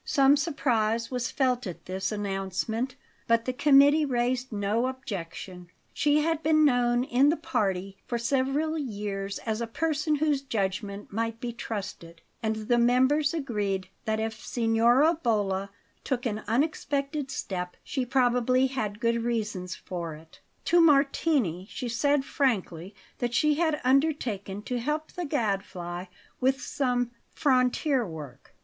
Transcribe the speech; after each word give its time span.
Some 0.03 0.35
surprise 0.35 1.11
was 1.11 1.29
felt 1.29 1.67
at 1.67 1.85
this 1.85 2.11
announcement, 2.11 2.95
but 3.27 3.45
the 3.45 3.53
committee 3.53 4.03
raised 4.03 4.51
no 4.51 4.87
objection; 4.87 5.69
she 5.93 6.21
had 6.23 6.41
been 6.41 6.65
known 6.65 7.03
in 7.03 7.29
the 7.29 7.37
party 7.37 7.97
for 8.07 8.17
several 8.17 8.79
years 8.79 9.37
as 9.45 9.61
a 9.61 9.67
person 9.67 10.15
whose 10.15 10.41
judgment 10.41 11.13
might 11.13 11.39
be 11.39 11.53
trusted; 11.53 12.23
and 12.41 12.55
the 12.55 12.79
members 12.79 13.31
agreed 13.31 13.89
that 14.05 14.19
if 14.19 14.43
Signora 14.43 15.19
Bolla 15.21 15.69
took 16.03 16.25
an 16.25 16.41
unexpected 16.47 17.29
step, 17.29 17.77
she 17.83 18.03
probably 18.03 18.65
had 18.65 18.99
good 18.99 19.21
reasons 19.21 19.75
for 19.75 20.15
it. 20.15 20.41
To 20.65 20.81
Martini 20.81 21.67
she 21.69 21.87
said 21.87 22.25
frankly 22.25 22.95
that 23.19 23.35
she 23.35 23.53
had 23.53 23.79
undertaken 23.83 24.63
to 24.63 24.79
help 24.79 25.11
the 25.11 25.25
Gadfly 25.25 26.05
with 26.39 26.59
some 26.59 27.11
"frontier 27.35 28.03
work." 28.03 28.55